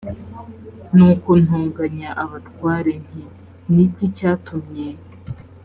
nuko 0.95 1.29
ntonganya 1.43 2.09
abatware 2.23 2.91
nti 3.05 3.21
ni 3.73 3.81
iki 3.87 4.05
cyatumye 4.15 4.87